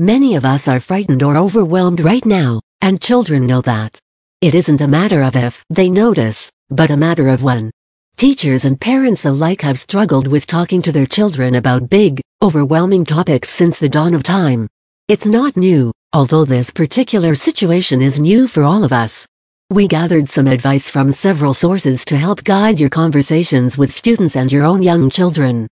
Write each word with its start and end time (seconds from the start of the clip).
Many 0.00 0.34
of 0.34 0.46
us 0.46 0.66
are 0.66 0.80
frightened 0.80 1.22
or 1.22 1.36
overwhelmed 1.36 2.00
right 2.00 2.24
now, 2.24 2.62
and 2.80 3.02
children 3.02 3.46
know 3.46 3.60
that. 3.60 3.98
It 4.40 4.54
isn't 4.54 4.80
a 4.80 4.88
matter 4.88 5.20
of 5.20 5.36
if 5.36 5.62
they 5.68 5.90
notice, 5.90 6.50
but 6.70 6.90
a 6.90 6.96
matter 6.96 7.28
of 7.28 7.42
when. 7.42 7.70
Teachers 8.16 8.64
and 8.64 8.80
parents 8.80 9.26
alike 9.26 9.60
have 9.60 9.78
struggled 9.78 10.26
with 10.26 10.46
talking 10.46 10.80
to 10.80 10.90
their 10.90 11.04
children 11.04 11.56
about 11.56 11.90
big, 11.90 12.18
overwhelming 12.40 13.04
topics 13.04 13.50
since 13.50 13.78
the 13.78 13.90
dawn 13.90 14.14
of 14.14 14.22
time. 14.22 14.68
It's 15.08 15.26
not 15.26 15.54
new, 15.58 15.92
although 16.14 16.46
this 16.46 16.70
particular 16.70 17.34
situation 17.34 18.00
is 18.00 18.18
new 18.18 18.48
for 18.48 18.62
all 18.62 18.84
of 18.84 18.94
us. 18.94 19.26
We 19.68 19.86
gathered 19.86 20.30
some 20.30 20.46
advice 20.46 20.88
from 20.88 21.12
several 21.12 21.52
sources 21.52 22.06
to 22.06 22.16
help 22.16 22.42
guide 22.44 22.80
your 22.80 22.88
conversations 22.88 23.76
with 23.76 23.92
students 23.92 24.34
and 24.34 24.50
your 24.50 24.64
own 24.64 24.82
young 24.82 25.10
children. 25.10 25.68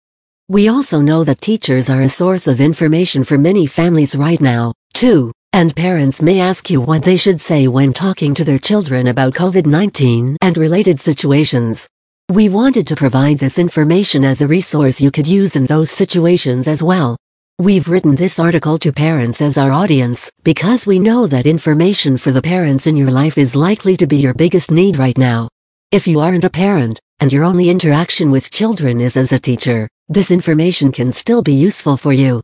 We 0.50 0.70
also 0.70 1.02
know 1.02 1.25
that 1.25 1.41
teachers 1.41 1.89
are 1.89 2.04
a 2.04 2.07
source 2.07 2.48
of 2.48 2.61
information 2.61 3.25
for 3.25 3.38
many 3.38 3.66
families 3.66 4.16
right 4.16 4.39
now, 4.39 4.73
too, 4.93 5.34
and 5.52 5.75
parents 5.75 6.21
may 6.21 6.40
ask 6.40 6.70
you 6.70 6.80
what 6.80 7.04
they 7.04 7.17
should 7.17 7.41
say 7.41 7.67
when 7.67 7.91
talking 7.91 8.34
to 8.34 8.45
their 8.45 8.57
children 8.57 9.07
about 9.07 9.34
COVID-19 9.34 10.38
and 10.40 10.57
related 10.57 11.02
situations. 11.02 11.90
We 12.31 12.48
wanted 12.48 12.88
to 12.88 12.95
provide 12.95 13.40
this 13.40 13.59
information 13.59 14.23
as 14.23 14.40
a 14.40 14.48
resource 14.48 15.02
you 15.02 15.12
could 15.12 15.27
use 15.27 15.57
in 15.57 15.66
those 15.66 15.91
situations 15.91 16.70
as 16.70 16.82
well. 16.82 17.18
We've 17.59 17.90
written 17.90 18.16
this 18.16 18.40
article 18.40 18.77
to 18.77 18.93
parents 18.93 19.41
as 19.41 19.57
our 19.57 19.73
audience 19.73 20.32
because 20.45 20.88
we 20.88 20.98
know 20.98 21.27
that 21.27 21.45
information 21.45 22.16
for 22.16 22.32
the 22.32 22.41
parents 22.41 22.88
in 22.88 22.95
your 22.95 23.12
life 23.12 23.38
is 23.38 23.54
likely 23.54 23.98
to 23.98 24.07
be 24.07 24.16
your 24.16 24.34
biggest 24.34 24.71
need 24.71 24.98
right 24.98 25.18
now. 25.18 25.49
If 25.91 26.07
you 26.07 26.21
aren't 26.21 26.45
a 26.45 26.49
parent, 26.49 27.02
and 27.20 27.34
your 27.34 27.43
only 27.43 27.70
interaction 27.70 28.32
with 28.32 28.49
children 28.49 29.02
is 29.02 29.18
as 29.18 29.34
a 29.34 29.40
teacher, 29.40 29.90
this 30.09 30.31
information 30.31 30.91
can 30.91 31.11
still 31.11 31.41
be 31.41 31.53
useful 31.53 31.97
for 31.97 32.13
you. 32.13 32.41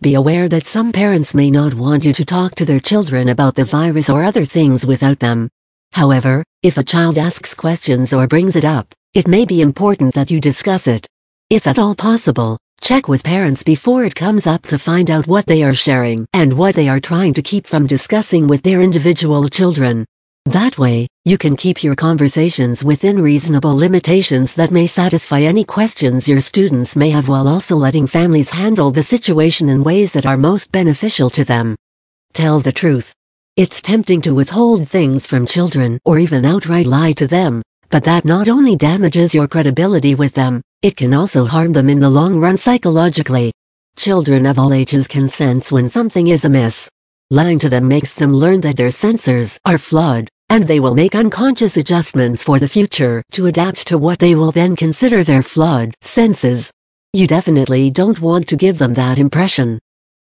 Be 0.00 0.14
aware 0.14 0.48
that 0.48 0.64
some 0.64 0.92
parents 0.92 1.34
may 1.34 1.50
not 1.50 1.74
want 1.74 2.06
you 2.06 2.12
to 2.14 2.24
talk 2.24 2.54
to 2.54 2.64
their 2.64 2.80
children 2.80 3.28
about 3.28 3.54
the 3.54 3.64
virus 3.64 4.08
or 4.08 4.22
other 4.22 4.46
things 4.46 4.86
without 4.86 5.18
them. 5.18 5.50
However, 5.92 6.42
if 6.62 6.78
a 6.78 6.82
child 6.82 7.18
asks 7.18 7.52
questions 7.52 8.14
or 8.14 8.26
brings 8.26 8.56
it 8.56 8.64
up, 8.64 8.94
it 9.12 9.28
may 9.28 9.44
be 9.44 9.60
important 9.60 10.14
that 10.14 10.30
you 10.30 10.40
discuss 10.40 10.86
it. 10.86 11.06
If 11.50 11.66
at 11.66 11.78
all 11.78 11.94
possible, 11.94 12.56
check 12.80 13.08
with 13.08 13.24
parents 13.24 13.62
before 13.62 14.04
it 14.04 14.14
comes 14.14 14.46
up 14.46 14.62
to 14.62 14.78
find 14.78 15.10
out 15.10 15.26
what 15.26 15.44
they 15.44 15.62
are 15.62 15.74
sharing 15.74 16.26
and 16.32 16.54
what 16.54 16.74
they 16.74 16.88
are 16.88 17.00
trying 17.00 17.34
to 17.34 17.42
keep 17.42 17.66
from 17.66 17.86
discussing 17.86 18.46
with 18.46 18.62
their 18.62 18.80
individual 18.80 19.48
children. 19.48 20.06
That 20.46 20.76
way, 20.76 21.06
you 21.24 21.38
can 21.38 21.54
keep 21.54 21.84
your 21.84 21.94
conversations 21.94 22.82
within 22.82 23.22
reasonable 23.22 23.76
limitations 23.76 24.54
that 24.54 24.72
may 24.72 24.88
satisfy 24.88 25.42
any 25.42 25.62
questions 25.62 26.28
your 26.28 26.40
students 26.40 26.96
may 26.96 27.10
have 27.10 27.28
while 27.28 27.46
also 27.46 27.76
letting 27.76 28.08
families 28.08 28.50
handle 28.50 28.90
the 28.90 29.04
situation 29.04 29.68
in 29.68 29.84
ways 29.84 30.12
that 30.12 30.26
are 30.26 30.36
most 30.36 30.72
beneficial 30.72 31.30
to 31.30 31.44
them. 31.44 31.76
Tell 32.32 32.58
the 32.58 32.72
truth. 32.72 33.14
It's 33.56 33.80
tempting 33.80 34.20
to 34.22 34.34
withhold 34.34 34.88
things 34.88 35.26
from 35.26 35.46
children 35.46 36.00
or 36.04 36.18
even 36.18 36.44
outright 36.44 36.86
lie 36.86 37.12
to 37.12 37.28
them, 37.28 37.62
but 37.90 38.02
that 38.04 38.24
not 38.24 38.48
only 38.48 38.74
damages 38.74 39.32
your 39.32 39.46
credibility 39.46 40.16
with 40.16 40.34
them, 40.34 40.60
it 40.82 40.96
can 40.96 41.14
also 41.14 41.44
harm 41.44 41.72
them 41.72 41.88
in 41.88 42.00
the 42.00 42.10
long 42.10 42.40
run 42.40 42.56
psychologically. 42.56 43.52
Children 43.94 44.46
of 44.46 44.58
all 44.58 44.72
ages 44.72 45.06
can 45.06 45.28
sense 45.28 45.70
when 45.70 45.88
something 45.88 46.28
is 46.28 46.44
amiss, 46.44 46.88
Lying 47.32 47.58
to 47.60 47.70
them 47.70 47.88
makes 47.88 48.12
them 48.12 48.34
learn 48.34 48.60
that 48.60 48.76
their 48.76 48.90
sensors 48.90 49.58
are 49.64 49.78
flawed, 49.78 50.28
and 50.50 50.66
they 50.66 50.80
will 50.80 50.94
make 50.94 51.14
unconscious 51.14 51.78
adjustments 51.78 52.44
for 52.44 52.58
the 52.58 52.68
future 52.68 53.22
to 53.32 53.46
adapt 53.46 53.86
to 53.88 53.96
what 53.96 54.18
they 54.18 54.34
will 54.34 54.52
then 54.52 54.76
consider 54.76 55.24
their 55.24 55.42
flawed 55.42 55.94
senses. 56.02 56.70
You 57.14 57.26
definitely 57.26 57.88
don't 57.88 58.20
want 58.20 58.48
to 58.48 58.56
give 58.56 58.76
them 58.76 58.92
that 58.92 59.18
impression. 59.18 59.78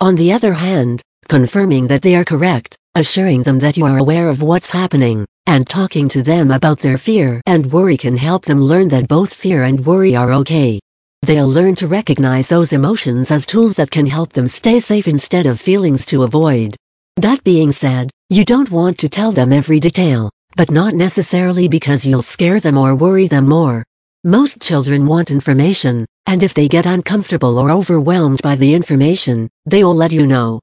On 0.02 0.18
the 0.18 0.34
other 0.34 0.52
hand, 0.52 1.02
confirming 1.30 1.88
that 1.88 2.02
they 2.02 2.16
are 2.16 2.26
correct, 2.26 2.76
assuring 2.96 3.44
them 3.44 3.60
that 3.60 3.78
you 3.78 3.86
are 3.86 4.00
aware 4.00 4.28
of 4.28 4.42
what's 4.42 4.72
happening, 4.72 5.26
and 5.48 5.70
talking 5.70 6.10
to 6.10 6.22
them 6.22 6.52
about 6.52 6.80
their 6.80 6.98
fear 6.98 7.40
and 7.46 7.72
worry 7.72 7.96
can 7.96 8.18
help 8.18 8.44
them 8.44 8.60
learn 8.60 8.90
that 8.90 9.08
both 9.08 9.34
fear 9.34 9.64
and 9.64 9.86
worry 9.86 10.18
are 10.18 10.34
okay. 10.34 10.82
They'll 11.22 11.48
learn 11.48 11.76
to 11.76 11.88
recognize 11.88 12.50
those 12.50 12.74
emotions 12.74 13.32
as 13.32 13.46
tools 13.46 13.76
that 13.76 13.90
can 13.90 14.06
help 14.06 14.34
them 14.34 14.50
stay 14.50 14.82
safe 14.82 15.08
instead 15.08 15.46
of 15.46 15.62
feelings 15.62 16.06
to 16.08 16.24
avoid. 16.24 16.76
That 17.20 17.44
being 17.44 17.74
said, 17.74 18.12
you 18.30 18.46
don't 18.46 18.72
want 18.72 18.98
to 19.00 19.10
tell 19.10 19.34
them 19.34 19.52
every 19.52 19.82
detail, 19.82 20.30
but 20.56 20.72
not 20.72 20.94
necessarily 20.94 21.68
because 21.68 22.06
you'll 22.06 22.22
scare 22.22 22.62
them 22.62 22.78
or 22.78 22.96
worry 22.96 23.28
them 23.28 23.46
more. 23.46 23.84
Most 24.24 24.62
children 24.62 25.06
want 25.06 25.30
information, 25.30 26.06
and 26.28 26.44
if 26.44 26.54
they 26.54 26.70
get 26.70 26.86
uncomfortable 26.86 27.58
or 27.58 27.72
overwhelmed 27.72 28.42
by 28.42 28.56
the 28.56 28.74
information, 28.74 29.50
they 29.66 29.84
will 29.84 29.96
let 29.96 30.14
you 30.14 30.26
know. 30.26 30.62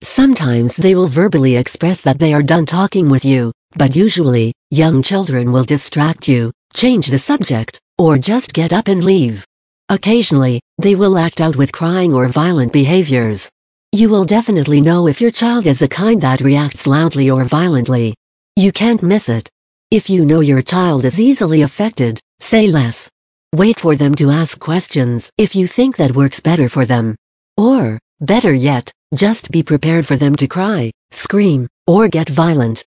Sometimes 0.00 0.76
they 0.76 0.94
will 0.94 1.08
verbally 1.08 1.56
express 1.56 2.02
that 2.02 2.20
they 2.20 2.32
are 2.32 2.52
done 2.54 2.66
talking 2.66 3.08
with 3.08 3.24
you, 3.24 3.50
but 3.74 3.96
usually, 3.96 4.52
young 4.70 5.02
children 5.02 5.50
will 5.50 5.64
distract 5.64 6.28
you, 6.28 6.52
change 6.72 7.08
the 7.08 7.18
subject, 7.18 7.80
or 7.98 8.16
just 8.16 8.52
get 8.52 8.72
up 8.72 8.86
and 8.86 9.02
leave. 9.02 9.44
Occasionally, 9.88 10.60
they 10.78 10.94
will 10.94 11.18
act 11.18 11.40
out 11.40 11.56
with 11.56 11.72
crying 11.72 12.14
or 12.14 12.28
violent 12.28 12.72
behaviors. 12.72 13.50
You 13.96 14.10
will 14.10 14.26
definitely 14.26 14.82
know 14.82 15.08
if 15.08 15.22
your 15.22 15.30
child 15.30 15.66
is 15.66 15.78
the 15.78 15.88
kind 15.88 16.20
that 16.20 16.42
reacts 16.42 16.86
loudly 16.86 17.30
or 17.30 17.44
violently. 17.44 18.14
You 18.54 18.70
can't 18.70 19.02
miss 19.02 19.30
it. 19.30 19.48
If 19.90 20.10
you 20.10 20.26
know 20.26 20.40
your 20.40 20.60
child 20.60 21.06
is 21.06 21.18
easily 21.18 21.62
affected, 21.62 22.20
say 22.38 22.66
less. 22.66 23.10
Wait 23.54 23.80
for 23.80 23.96
them 23.96 24.14
to 24.16 24.28
ask 24.30 24.60
questions 24.60 25.30
if 25.38 25.56
you 25.56 25.66
think 25.66 25.96
that 25.96 26.14
works 26.14 26.40
better 26.40 26.68
for 26.68 26.84
them. 26.84 27.16
Or, 27.56 27.98
better 28.20 28.52
yet, 28.52 28.92
just 29.14 29.50
be 29.50 29.62
prepared 29.62 30.06
for 30.06 30.16
them 30.16 30.36
to 30.36 30.46
cry, 30.46 30.90
scream, 31.10 31.66
or 31.86 32.08
get 32.08 32.28
violent. 32.28 32.84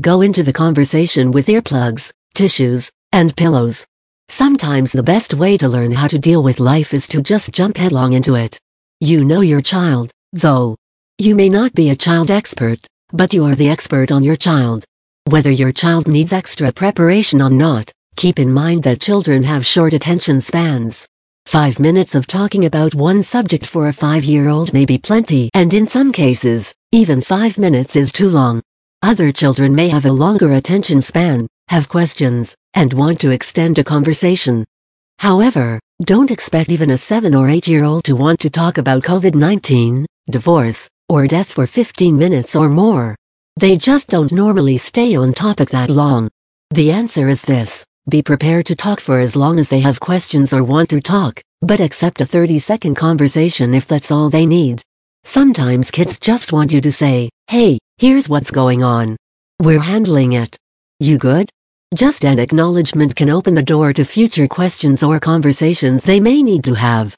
Go 0.00 0.22
into 0.22 0.42
the 0.42 0.54
conversation 0.54 1.32
with 1.32 1.48
earplugs, 1.48 2.12
tissues, 2.34 2.90
and 3.12 3.36
pillows. 3.36 3.86
Sometimes 4.30 4.90
the 4.90 5.02
best 5.02 5.34
way 5.34 5.58
to 5.58 5.68
learn 5.68 5.92
how 5.92 6.06
to 6.06 6.18
deal 6.18 6.42
with 6.42 6.60
life 6.60 6.94
is 6.94 7.06
to 7.08 7.20
just 7.20 7.52
jump 7.52 7.76
headlong 7.76 8.14
into 8.14 8.36
it. 8.36 8.58
You 9.02 9.22
know 9.22 9.42
your 9.42 9.60
child, 9.60 10.12
though. 10.40 10.76
You 11.18 11.34
may 11.34 11.48
not 11.48 11.74
be 11.74 11.90
a 11.90 11.96
child 11.96 12.30
expert, 12.30 12.80
but 13.12 13.32
you 13.32 13.44
are 13.44 13.54
the 13.54 13.68
expert 13.68 14.12
on 14.12 14.22
your 14.22 14.36
child. 14.36 14.84
Whether 15.28 15.50
your 15.50 15.72
child 15.72 16.06
needs 16.06 16.32
extra 16.32 16.70
preparation 16.70 17.40
or 17.40 17.50
not, 17.50 17.90
keep 18.16 18.38
in 18.38 18.52
mind 18.52 18.82
that 18.84 19.00
children 19.00 19.42
have 19.44 19.66
short 19.66 19.92
attention 19.94 20.40
spans. 20.40 21.06
Five 21.46 21.78
minutes 21.78 22.14
of 22.14 22.26
talking 22.26 22.64
about 22.64 22.94
one 22.94 23.22
subject 23.22 23.64
for 23.64 23.88
a 23.88 23.92
five-year-old 23.92 24.72
may 24.72 24.84
be 24.84 24.98
plenty 24.98 25.50
and 25.54 25.72
in 25.72 25.86
some 25.88 26.12
cases, 26.12 26.74
even 26.92 27.20
five 27.20 27.56
minutes 27.56 27.96
is 27.96 28.12
too 28.12 28.28
long. 28.28 28.62
Other 29.02 29.32
children 29.32 29.74
may 29.74 29.88
have 29.88 30.06
a 30.06 30.12
longer 30.12 30.52
attention 30.52 31.00
span, 31.02 31.46
have 31.68 31.88
questions, 31.88 32.54
and 32.74 32.92
want 32.92 33.20
to 33.20 33.30
extend 33.30 33.78
a 33.78 33.84
conversation. 33.84 34.64
However, 35.18 35.80
don't 36.04 36.30
expect 36.30 36.70
even 36.70 36.90
a 36.90 36.98
7 36.98 37.34
or 37.34 37.48
8 37.48 37.68
year 37.68 37.84
old 37.84 38.04
to 38.04 38.16
want 38.16 38.40
to 38.40 38.50
talk 38.50 38.76
about 38.76 39.02
COVID-19, 39.02 40.04
divorce, 40.28 40.88
or 41.08 41.26
death 41.26 41.52
for 41.52 41.66
15 41.66 42.18
minutes 42.18 42.56
or 42.56 42.68
more. 42.68 43.14
They 43.56 43.76
just 43.76 44.08
don't 44.08 44.32
normally 44.32 44.76
stay 44.76 45.14
on 45.14 45.32
topic 45.32 45.70
that 45.70 45.88
long. 45.90 46.28
The 46.70 46.90
answer 46.90 47.28
is 47.28 47.42
this, 47.42 47.86
be 48.08 48.22
prepared 48.22 48.66
to 48.66 48.76
talk 48.76 49.00
for 49.00 49.18
as 49.18 49.34
long 49.34 49.58
as 49.58 49.68
they 49.68 49.80
have 49.80 49.98
questions 49.98 50.52
or 50.52 50.62
want 50.62 50.90
to 50.90 51.00
talk, 51.00 51.40
but 51.62 51.80
accept 51.80 52.20
a 52.20 52.26
30 52.26 52.58
second 52.58 52.94
conversation 52.96 53.74
if 53.74 53.86
that's 53.86 54.10
all 54.10 54.30
they 54.30 54.46
need. 54.46 54.82
Sometimes 55.24 55.90
kids 55.90 56.18
just 56.18 56.52
want 56.52 56.72
you 56.72 56.80
to 56.80 56.92
say, 56.92 57.30
hey, 57.48 57.78
here's 57.98 58.28
what's 58.28 58.50
going 58.50 58.82
on. 58.82 59.16
We're 59.60 59.80
handling 59.80 60.34
it. 60.34 60.56
You 61.00 61.18
good? 61.18 61.50
Just 61.94 62.24
an 62.24 62.38
acknowledgement 62.38 63.16
can 63.16 63.30
open 63.30 63.54
the 63.54 63.62
door 63.62 63.92
to 63.92 64.04
future 64.04 64.48
questions 64.48 65.02
or 65.02 65.18
conversations 65.18 66.04
they 66.04 66.20
may 66.20 66.42
need 66.42 66.62
to 66.64 66.74
have. 66.74 67.16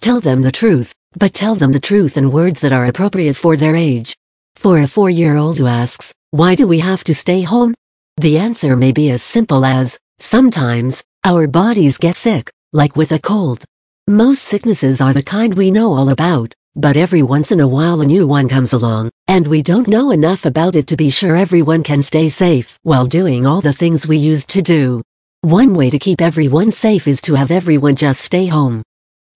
Tell 0.00 0.20
them 0.20 0.42
the 0.42 0.52
truth, 0.52 0.92
but 1.16 1.34
tell 1.34 1.54
them 1.54 1.72
the 1.72 1.80
truth 1.80 2.16
in 2.16 2.32
words 2.32 2.60
that 2.60 2.72
are 2.72 2.86
appropriate 2.86 3.36
for 3.36 3.56
their 3.56 3.76
age. 3.76 4.16
For 4.56 4.80
a 4.80 4.86
four-year-old 4.86 5.58
who 5.58 5.66
asks, 5.66 6.12
why 6.30 6.54
do 6.54 6.66
we 6.66 6.78
have 6.78 7.04
to 7.04 7.14
stay 7.14 7.42
home? 7.42 7.74
The 8.16 8.38
answer 8.38 8.76
may 8.76 8.92
be 8.92 9.10
as 9.10 9.22
simple 9.22 9.64
as, 9.64 9.98
sometimes, 10.18 11.02
our 11.24 11.46
bodies 11.46 11.98
get 11.98 12.16
sick, 12.16 12.50
like 12.72 12.96
with 12.96 13.12
a 13.12 13.18
cold. 13.18 13.64
Most 14.08 14.42
sicknesses 14.42 15.00
are 15.00 15.12
the 15.12 15.22
kind 15.22 15.54
we 15.54 15.70
know 15.70 15.92
all 15.92 16.08
about, 16.08 16.54
but 16.74 16.96
every 16.96 17.22
once 17.22 17.52
in 17.52 17.60
a 17.60 17.68
while 17.68 18.00
a 18.00 18.06
new 18.06 18.26
one 18.26 18.48
comes 18.48 18.72
along, 18.72 19.10
and 19.28 19.46
we 19.46 19.62
don't 19.62 19.88
know 19.88 20.10
enough 20.10 20.46
about 20.46 20.74
it 20.74 20.86
to 20.88 20.96
be 20.96 21.10
sure 21.10 21.36
everyone 21.36 21.82
can 21.82 22.02
stay 22.02 22.28
safe 22.28 22.78
while 22.82 23.06
doing 23.06 23.46
all 23.46 23.60
the 23.60 23.72
things 23.72 24.06
we 24.06 24.16
used 24.16 24.48
to 24.50 24.62
do. 24.62 25.02
One 25.42 25.74
way 25.74 25.90
to 25.90 25.98
keep 25.98 26.20
everyone 26.20 26.70
safe 26.70 27.06
is 27.06 27.20
to 27.22 27.34
have 27.34 27.50
everyone 27.50 27.96
just 27.96 28.20
stay 28.20 28.46
home. 28.46 28.82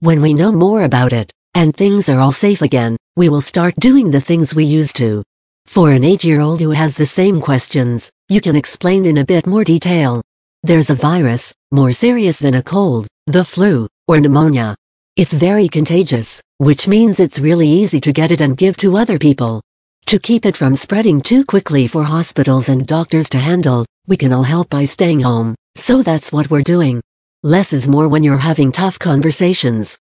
When 0.01 0.21
we 0.23 0.35
know 0.35 0.53
more 0.53 0.83
about 0.83 1.13
it, 1.13 1.33
and 1.57 1.75
things 1.75 2.11
are 2.11 2.21
all 2.21 2.33
safe 2.33 2.61
again, 2.61 2.99
we 3.17 3.31
will 3.31 3.41
start 3.41 3.75
doing 3.77 4.11
the 4.11 4.21
things 4.21 4.55
we 4.55 4.63
used 4.63 4.95
to. 4.95 5.23
For 5.65 5.91
an 5.91 6.03
8-year-old 6.03 6.61
who 6.61 6.71
has 6.73 6.99
the 6.99 7.07
same 7.07 7.41
questions, 7.41 8.11
you 8.29 8.43
can 8.43 8.57
explain 8.57 9.07
in 9.07 9.17
a 9.17 9.25
bit 9.25 9.47
more 9.47 9.65
detail. 9.65 10.21
There's 10.63 10.91
a 10.91 10.95
virus, 10.95 11.55
more 11.73 11.93
serious 11.93 12.39
than 12.39 12.53
a 12.53 12.63
cold, 12.63 13.07
the 13.27 13.43
flu, 13.43 13.89
or 14.07 14.21
pneumonia. 14.21 14.77
It's 15.17 15.33
very 15.33 15.67
contagious, 15.67 16.43
which 16.59 16.87
means 16.87 17.21
it's 17.21 17.39
really 17.39 17.69
easy 17.69 18.01
to 18.03 18.13
get 18.13 18.33
it 18.33 18.43
and 18.43 18.55
give 18.55 18.77
to 18.79 18.99
other 18.99 19.19
people. 19.19 19.63
To 20.09 20.19
keep 20.19 20.45
it 20.45 20.59
from 20.59 20.77
spreading 20.77 21.23
too 21.23 21.43
quickly 21.43 21.87
for 21.87 22.05
hospitals 22.05 22.69
and 22.69 22.87
doctors 22.87 23.31
to 23.31 23.39
handle, 23.39 23.87
we 24.07 24.19
can 24.19 24.31
all 24.31 24.43
help 24.43 24.69
by 24.69 24.85
staying 24.85 25.21
home, 25.21 25.55
so 25.75 26.03
that's 26.03 26.31
what 26.31 26.51
we're 26.51 26.61
doing. 26.61 27.01
Less 27.43 27.73
is 27.73 27.89
more 27.89 28.09
when 28.09 28.23
you're 28.23 28.37
having 28.37 28.73
tough 28.73 28.99
conversations. 28.99 29.99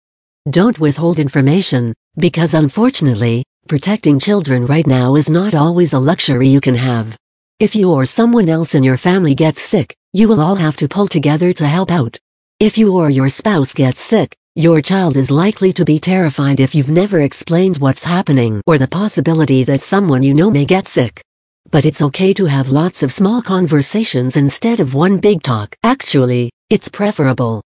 Don't 0.50 0.80
withhold 0.80 1.20
information, 1.20 1.94
because 2.16 2.54
unfortunately, 2.54 3.44
protecting 3.68 4.18
children 4.18 4.66
right 4.66 4.86
now 4.88 5.14
is 5.14 5.30
not 5.30 5.54
always 5.54 5.92
a 5.92 5.98
luxury 6.00 6.48
you 6.48 6.60
can 6.60 6.74
have. 6.74 7.16
If 7.60 7.76
you 7.76 7.92
or 7.92 8.04
someone 8.06 8.48
else 8.48 8.74
in 8.74 8.82
your 8.82 8.96
family 8.96 9.36
gets 9.36 9.62
sick, 9.62 9.94
you 10.12 10.26
will 10.26 10.40
all 10.40 10.56
have 10.56 10.76
to 10.78 10.88
pull 10.88 11.06
together 11.06 11.52
to 11.52 11.68
help 11.68 11.92
out. 11.92 12.18
If 12.58 12.76
you 12.76 12.92
or 12.96 13.08
your 13.08 13.28
spouse 13.28 13.72
gets 13.72 14.00
sick, 14.00 14.34
your 14.56 14.82
child 14.82 15.16
is 15.16 15.30
likely 15.30 15.72
to 15.74 15.84
be 15.84 16.00
terrified 16.00 16.58
if 16.58 16.74
you've 16.74 16.88
never 16.88 17.20
explained 17.20 17.78
what's 17.78 18.02
happening 18.02 18.60
or 18.66 18.78
the 18.78 18.88
possibility 18.88 19.62
that 19.62 19.80
someone 19.80 20.24
you 20.24 20.34
know 20.34 20.50
may 20.50 20.64
get 20.64 20.88
sick. 20.88 21.22
But 21.70 21.86
it's 21.86 22.02
okay 22.02 22.34
to 22.34 22.46
have 22.46 22.70
lots 22.70 23.04
of 23.04 23.12
small 23.12 23.42
conversations 23.42 24.36
instead 24.36 24.80
of 24.80 24.92
one 24.92 25.18
big 25.18 25.44
talk. 25.44 25.76
Actually, 25.84 26.50
it's 26.68 26.88
preferable. 26.88 27.62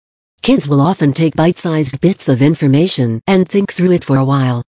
Kids 0.47 0.69
will 0.69 0.81
often 0.81 1.13
take 1.13 1.35
bite-sized 1.35 2.01
bits 2.01 2.29
of 2.29 2.41
information 2.41 3.21
and 3.27 3.49
think 3.49 3.73
through 3.73 3.91
it 3.91 4.05
for 4.05 4.19
a 4.19 4.25
while. 4.25 4.63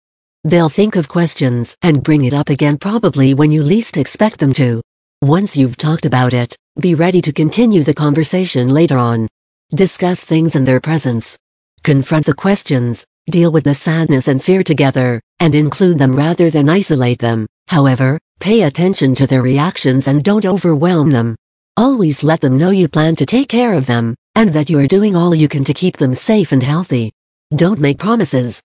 They'll 0.44 0.68
think 0.68 0.94
of 0.94 1.08
questions 1.08 1.76
and 1.82 2.00
bring 2.00 2.24
it 2.26 2.32
up 2.32 2.48
again 2.48 2.78
probably 2.78 3.34
when 3.34 3.50
you 3.50 3.60
least 3.60 3.96
expect 3.96 4.38
them 4.38 4.52
to. 4.52 4.80
Once 5.20 5.56
you've 5.56 5.76
talked 5.76 6.06
about 6.06 6.32
it, 6.32 6.56
be 6.78 6.94
ready 6.94 7.20
to 7.22 7.32
continue 7.32 7.82
the 7.82 7.92
conversation 7.92 8.68
later 8.68 8.98
on. 8.98 9.26
Discuss 9.74 10.22
things 10.22 10.54
in 10.54 10.64
their 10.64 10.78
presence. 10.78 11.36
Confront 11.82 12.26
the 12.26 12.34
questions, 12.34 13.04
deal 13.28 13.50
with 13.50 13.64
the 13.64 13.74
sadness 13.74 14.28
and 14.28 14.40
fear 14.40 14.62
together, 14.62 15.20
and 15.40 15.56
include 15.56 15.98
them 15.98 16.14
rather 16.14 16.50
than 16.50 16.68
isolate 16.68 17.18
them. 17.18 17.48
However, 17.66 18.20
pay 18.38 18.62
attention 18.62 19.16
to 19.16 19.26
their 19.26 19.42
reactions 19.42 20.06
and 20.06 20.22
don't 20.22 20.46
overwhelm 20.46 21.10
them. 21.10 21.34
Always 21.76 22.22
let 22.22 22.42
them 22.42 22.56
know 22.58 22.70
you 22.70 22.86
plan 22.86 23.16
to 23.16 23.26
take 23.26 23.48
care 23.48 23.72
of 23.72 23.86
them, 23.86 24.14
and 24.36 24.50
that 24.50 24.68
you 24.68 24.78
are 24.78 24.86
doing 24.86 25.14
all 25.14 25.34
you 25.34 25.48
can 25.48 25.64
to 25.64 25.74
keep 25.74 25.96
them 25.96 26.14
safe 26.14 26.52
and 26.52 26.62
healthy. 26.62 27.12
Don't 27.54 27.78
make 27.78 27.98
promises. 27.98 28.60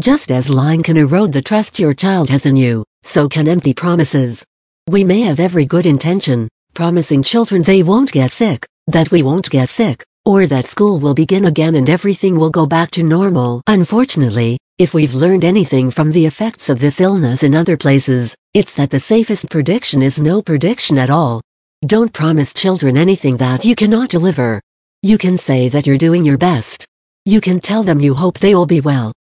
Just 0.00 0.30
as 0.30 0.48
lying 0.48 0.82
can 0.82 0.96
erode 0.96 1.32
the 1.32 1.42
trust 1.42 1.78
your 1.78 1.92
child 1.92 2.30
has 2.30 2.46
in 2.46 2.56
you, 2.56 2.84
so 3.02 3.28
can 3.28 3.48
empty 3.48 3.74
promises. 3.74 4.44
We 4.88 5.02
may 5.02 5.22
have 5.22 5.40
every 5.40 5.64
good 5.64 5.86
intention, 5.86 6.48
promising 6.72 7.24
children 7.24 7.62
they 7.62 7.82
won't 7.82 8.12
get 8.12 8.30
sick, 8.30 8.66
that 8.86 9.10
we 9.10 9.24
won't 9.24 9.50
get 9.50 9.68
sick, 9.68 10.04
or 10.24 10.46
that 10.46 10.66
school 10.66 11.00
will 11.00 11.14
begin 11.14 11.46
again 11.46 11.74
and 11.74 11.90
everything 11.90 12.38
will 12.38 12.50
go 12.50 12.64
back 12.64 12.92
to 12.92 13.02
normal. 13.02 13.60
Unfortunately, 13.66 14.56
if 14.78 14.94
we've 14.94 15.14
learned 15.14 15.44
anything 15.44 15.90
from 15.90 16.12
the 16.12 16.26
effects 16.26 16.68
of 16.70 16.78
this 16.78 17.00
illness 17.00 17.42
in 17.42 17.54
other 17.54 17.76
places, 17.76 18.36
it's 18.54 18.74
that 18.74 18.90
the 18.90 19.00
safest 19.00 19.50
prediction 19.50 20.00
is 20.00 20.20
no 20.20 20.40
prediction 20.40 20.96
at 20.96 21.10
all. 21.10 21.42
Don't 21.84 22.12
promise 22.12 22.52
children 22.52 22.96
anything 22.96 23.36
that 23.38 23.64
you 23.64 23.74
cannot 23.74 24.10
deliver. 24.10 24.60
You 25.02 25.16
can 25.16 25.38
say 25.38 25.68
that 25.68 25.86
you're 25.86 25.96
doing 25.96 26.26
your 26.26 26.36
best. 26.36 26.84
You 27.24 27.40
can 27.40 27.60
tell 27.60 27.84
them 27.84 28.00
you 28.00 28.14
hope 28.14 28.40
they 28.40 28.56
will 28.56 28.66
be 28.66 28.80
well. 28.80 29.12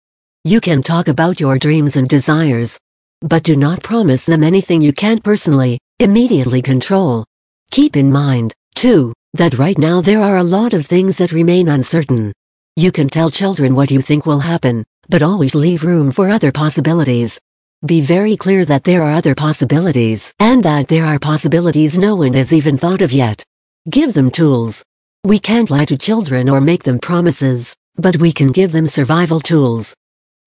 You 0.43 0.59
can 0.59 0.83
talk 0.83 1.07
about 1.07 1.39
your 1.39 1.59
dreams 1.59 1.97
and 1.97 2.09
desires. 2.09 2.79
But 3.21 3.43
do 3.43 3.57
not 3.57 3.83
promise 3.83 4.25
them 4.25 4.43
anything 4.43 4.81
you 4.81 4.95
can't 4.95 5.23
personally, 5.23 5.79
immediately 5.99 6.63
control. 6.63 7.27
Keep 7.73 7.95
in 7.95 8.11
mind, 8.11 8.55
too, 8.75 9.13
that 9.35 9.59
right 9.59 9.77
now 9.77 10.01
there 10.01 10.23
are 10.23 10.39
a 10.39 10.43
lot 10.43 10.73
of 10.73 10.87
things 10.87 11.19
that 11.19 11.33
remain 11.33 11.69
uncertain. 11.69 12.33
You 12.77 12.91
can 12.91 13.11
tell 13.11 13.31
children 13.31 13.75
what 13.75 13.91
you 13.91 14.01
think 14.01 14.25
will 14.25 14.41
happen, 14.41 14.83
but 15.11 15.21
always 15.21 15.55
leave 15.55 15.85
room 15.85 16.11
for 16.11 16.31
other 16.31 16.53
possibilities. 16.53 17.39
Be 17.85 18.01
very 18.01 18.35
clear 18.39 18.65
that 18.65 18.85
there 18.85 19.03
are 19.03 19.13
other 19.13 19.35
possibilities, 19.35 20.33
and 20.41 20.63
that 20.63 20.89
there 20.89 21.05
are 21.05 21.19
possibilities 21.19 21.99
no 21.99 22.17
one 22.17 22.33
has 22.33 22.55
even 22.55 22.79
thought 22.79 23.03
of 23.03 23.13
yet. 23.13 23.45
Give 23.91 24.15
them 24.15 24.31
tools. 24.31 24.83
We 25.27 25.41
can't 25.41 25.71
lie 25.71 25.87
to 25.87 25.99
children 25.99 26.49
or 26.49 26.61
make 26.61 26.85
them 26.85 27.01
promises, 27.01 27.75
but 27.97 28.19
we 28.19 28.31
can 28.31 28.53
give 28.53 28.71
them 28.71 28.87
survival 28.87 29.41
tools. 29.41 29.93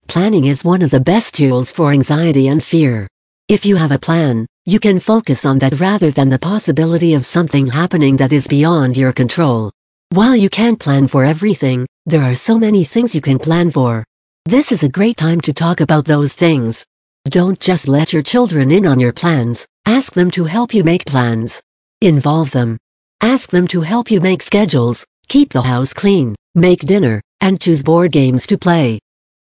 Planning 0.07 0.45
is 0.45 0.63
one 0.63 0.81
of 0.81 0.89
the 0.89 1.01
best 1.01 1.33
tools 1.33 1.69
for 1.69 1.91
anxiety 1.91 2.47
and 2.47 2.63
fear. 2.63 3.05
If 3.49 3.65
you 3.65 3.75
have 3.75 3.91
a 3.91 3.99
plan, 3.99 4.45
you 4.65 4.79
can 4.79 5.01
focus 5.01 5.43
on 5.43 5.59
that 5.59 5.81
rather 5.81 6.11
than 6.11 6.29
the 6.29 6.39
possibility 6.39 7.13
of 7.13 7.25
something 7.25 7.67
happening 7.67 8.15
that 8.15 8.31
is 8.31 8.47
beyond 8.47 8.95
your 8.95 9.11
control. 9.11 9.69
While 10.13 10.37
you 10.37 10.49
can't 10.49 10.79
plan 10.79 11.09
for 11.09 11.25
everything, 11.25 11.85
there 12.05 12.23
are 12.23 12.33
so 12.33 12.57
many 12.57 12.85
things 12.85 13.13
you 13.13 13.19
can 13.19 13.37
plan 13.37 13.71
for. 13.71 14.05
This 14.45 14.71
is 14.71 14.83
a 14.83 14.95
great 14.97 15.17
time 15.17 15.41
to 15.41 15.51
talk 15.51 15.81
about 15.81 16.05
those 16.05 16.31
things. 16.31 16.85
Don't 17.25 17.59
just 17.59 17.89
let 17.89 18.13
your 18.13 18.23
children 18.23 18.71
in 18.71 18.87
on 18.87 19.01
your 19.01 19.11
plans, 19.11 19.67
ask 19.85 20.13
them 20.13 20.31
to 20.31 20.45
help 20.45 20.73
you 20.73 20.85
make 20.85 21.05
plans. 21.05 21.61
Involve 21.99 22.51
them. 22.51 22.77
Ask 23.21 23.49
them 23.49 23.67
to 23.67 23.81
help 23.81 24.09
you 24.09 24.21
make 24.21 24.41
schedules, 24.41 25.05
keep 25.27 25.51
the 25.51 25.61
house 25.61 25.93
clean, 25.93 26.35
make 26.55 26.79
dinner, 26.79 27.21
and 27.41 27.59
choose 27.59 27.83
board 27.83 28.13
games 28.13 28.47
to 28.47 28.57
play. 28.57 28.99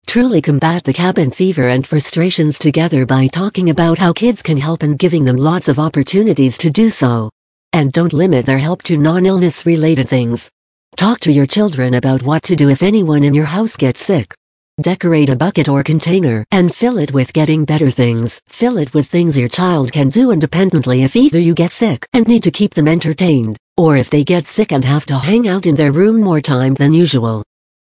Truly 0.06 0.40
combat 0.40 0.84
the 0.84 0.94
cabin 0.94 1.30
fever 1.30 1.68
and 1.68 1.86
frustrations 1.86 2.58
together 2.58 3.04
by 3.04 3.26
talking 3.26 3.68
about 3.68 3.98
how 3.98 4.14
kids 4.14 4.40
can 4.40 4.56
help 4.56 4.82
and 4.82 4.98
giving 4.98 5.26
them 5.26 5.36
lots 5.36 5.68
of 5.68 5.78
opportunities 5.78 6.56
to 6.58 6.70
do 6.70 6.88
so. 6.88 7.28
And 7.74 7.92
don't 7.92 8.14
limit 8.14 8.46
their 8.46 8.56
help 8.56 8.82
to 8.84 8.96
non-illness 8.96 9.66
related 9.66 10.08
things. 10.08 10.50
Talk 10.96 11.20
to 11.20 11.32
your 11.32 11.46
children 11.46 11.92
about 11.92 12.22
what 12.22 12.44
to 12.44 12.56
do 12.56 12.70
if 12.70 12.82
anyone 12.82 13.22
in 13.22 13.34
your 13.34 13.44
house 13.44 13.76
gets 13.76 14.00
sick. 14.00 14.34
Decorate 14.80 15.28
a 15.28 15.34
bucket 15.34 15.68
or 15.68 15.82
container 15.82 16.44
and 16.52 16.72
fill 16.72 16.98
it 16.98 17.12
with 17.12 17.32
getting 17.32 17.64
better 17.64 17.90
things. 17.90 18.40
Fill 18.46 18.78
it 18.78 18.94
with 18.94 19.08
things 19.08 19.36
your 19.36 19.48
child 19.48 19.90
can 19.90 20.08
do 20.08 20.30
independently 20.30 21.02
if 21.02 21.16
either 21.16 21.40
you 21.40 21.52
get 21.52 21.72
sick 21.72 22.06
and 22.12 22.28
need 22.28 22.44
to 22.44 22.52
keep 22.52 22.74
them 22.74 22.86
entertained, 22.86 23.56
or 23.76 23.96
if 23.96 24.08
they 24.08 24.22
get 24.22 24.46
sick 24.46 24.70
and 24.70 24.84
have 24.84 25.04
to 25.06 25.18
hang 25.18 25.48
out 25.48 25.66
in 25.66 25.74
their 25.74 25.90
room 25.90 26.20
more 26.20 26.40
time 26.40 26.74
than 26.74 26.94
usual. 26.94 27.42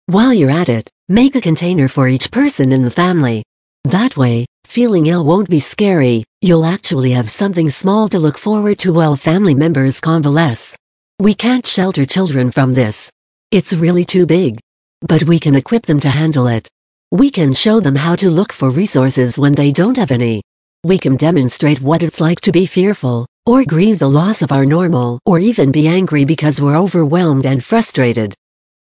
While 0.08 0.34
you're 0.34 0.52
at 0.52 0.68
it, 0.68 0.90
make 1.08 1.38
a 1.38 1.42
container 1.42 1.88
for 1.88 2.10
each 2.10 2.30
person 2.30 2.74
in 2.74 2.82
the 2.84 2.92
family. 2.92 3.46
That 3.86 4.18
way, 4.18 4.46
feeling 4.66 5.06
ill 5.06 5.24
won't 5.24 5.50
be 5.50 5.62
scary, 5.62 6.26
you'll 6.42 6.66
actually 6.66 7.12
have 7.12 7.32
something 7.32 7.70
small 7.70 8.10
to 8.10 8.20
look 8.20 8.38
forward 8.38 8.80
to 8.80 8.92
while 8.92 9.16
family 9.16 9.56
members 9.56 10.02
convalesce. 10.02 10.76
We 11.20 11.36
can't 11.36 11.66
shelter 11.66 12.06
children 12.06 12.52
from 12.52 12.74
this. 12.74 13.10
It's 13.50 13.72
really 13.72 14.04
too 14.04 14.26
big. 14.26 14.60
But 15.00 15.24
we 15.24 15.40
can 15.40 15.56
equip 15.56 15.86
them 15.86 16.02
to 16.02 16.10
handle 16.10 16.48
it. 16.48 16.68
We 17.14 17.30
can 17.30 17.54
show 17.54 17.82
them 17.82 17.98
how 17.98 18.16
to 18.16 18.30
look 18.30 18.54
for 18.54 18.70
resources 18.70 19.38
when 19.38 19.52
they 19.52 19.74
don't 19.74 19.98
have 19.98 20.12
any. 20.12 20.42
We 20.86 20.98
can 20.98 21.18
demonstrate 21.18 21.82
what 21.82 22.04
it's 22.04 22.22
like 22.22 22.40
to 22.42 22.54
be 22.54 22.66
fearful, 22.66 23.26
or 23.46 23.66
grieve 23.66 24.00
the 24.00 24.10
loss 24.10 24.42
of 24.42 24.54
our 24.54 24.66
normal, 24.66 25.20
or 25.26 25.38
even 25.38 25.74
be 25.74 25.90
angry 25.90 26.24
because 26.24 26.62
we're 26.62 26.78
overwhelmed 26.78 27.46
and 27.46 27.62
frustrated. 27.62 28.34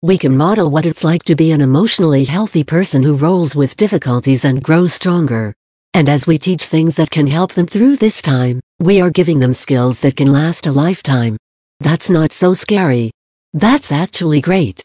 We 0.00 0.16
can 0.16 0.34
model 0.34 0.70
what 0.70 0.86
it's 0.86 1.04
like 1.04 1.24
to 1.24 1.36
be 1.36 1.52
an 1.52 1.60
emotionally 1.60 2.24
healthy 2.24 2.64
person 2.64 3.02
who 3.02 3.14
rolls 3.14 3.54
with 3.54 3.76
difficulties 3.76 4.46
and 4.46 4.62
grows 4.62 4.94
stronger. 4.94 5.54
And 5.92 6.08
as 6.08 6.26
we 6.26 6.38
teach 6.38 6.64
things 6.64 6.96
that 6.96 7.10
can 7.10 7.26
help 7.26 7.52
them 7.52 7.66
through 7.66 7.96
this 7.96 8.22
time, 8.22 8.58
we 8.80 9.02
are 9.02 9.10
giving 9.10 9.38
them 9.38 9.52
skills 9.52 10.00
that 10.00 10.16
can 10.16 10.32
last 10.32 10.64
a 10.64 10.72
lifetime. 10.72 11.36
That's 11.80 12.08
not 12.08 12.32
so 12.32 12.54
scary. 12.54 13.10
That's 13.52 13.92
actually 13.92 14.40
great. 14.40 14.82